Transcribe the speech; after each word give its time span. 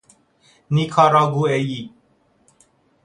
نیکاراگوئه 0.71 1.55
ای 1.61 1.79